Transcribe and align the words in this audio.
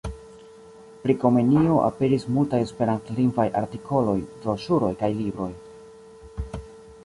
Pri 1.03 1.15
Komenio 1.23 1.75
aperis 1.89 2.25
multaj 2.37 2.61
esperantlingvaj 2.67 3.47
artikoloj, 3.61 4.17
broŝuroj 4.41 4.93
kaj 5.03 5.15
libroj. 5.23 5.51